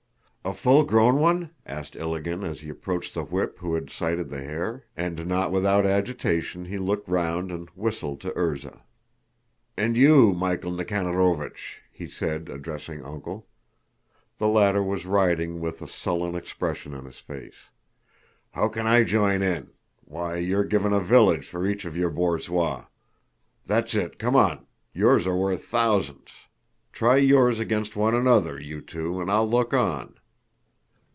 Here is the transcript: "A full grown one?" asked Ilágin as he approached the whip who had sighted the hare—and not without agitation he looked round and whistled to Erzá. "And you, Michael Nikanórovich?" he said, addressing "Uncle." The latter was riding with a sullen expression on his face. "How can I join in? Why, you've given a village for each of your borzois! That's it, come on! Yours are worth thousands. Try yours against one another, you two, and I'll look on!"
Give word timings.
"A 0.43 0.55
full 0.55 0.83
grown 0.85 1.19
one?" 1.19 1.51
asked 1.67 1.93
Ilágin 1.93 2.43
as 2.43 2.61
he 2.61 2.69
approached 2.69 3.13
the 3.13 3.23
whip 3.23 3.59
who 3.59 3.75
had 3.75 3.91
sighted 3.91 4.31
the 4.31 4.41
hare—and 4.41 5.27
not 5.27 5.51
without 5.51 5.85
agitation 5.85 6.65
he 6.65 6.79
looked 6.79 7.07
round 7.07 7.51
and 7.51 7.69
whistled 7.75 8.21
to 8.21 8.31
Erzá. 8.31 8.79
"And 9.77 9.95
you, 9.95 10.33
Michael 10.33 10.71
Nikanórovich?" 10.71 11.77
he 11.91 12.07
said, 12.07 12.49
addressing 12.49 13.05
"Uncle." 13.05 13.45
The 14.39 14.47
latter 14.47 14.81
was 14.81 15.05
riding 15.05 15.59
with 15.61 15.79
a 15.79 15.87
sullen 15.87 16.33
expression 16.33 16.95
on 16.95 17.05
his 17.05 17.19
face. 17.19 17.69
"How 18.53 18.67
can 18.67 18.87
I 18.87 19.03
join 19.03 19.43
in? 19.43 19.69
Why, 20.05 20.37
you've 20.37 20.69
given 20.69 20.91
a 20.91 20.99
village 20.99 21.45
for 21.47 21.67
each 21.67 21.85
of 21.85 21.95
your 21.95 22.09
borzois! 22.09 22.87
That's 23.67 23.93
it, 23.93 24.17
come 24.17 24.35
on! 24.35 24.65
Yours 24.91 25.27
are 25.27 25.37
worth 25.37 25.65
thousands. 25.65 26.29
Try 26.91 27.17
yours 27.17 27.59
against 27.59 27.95
one 27.95 28.15
another, 28.15 28.59
you 28.59 28.81
two, 28.81 29.21
and 29.21 29.29
I'll 29.29 29.47
look 29.47 29.71
on!" 29.75 30.15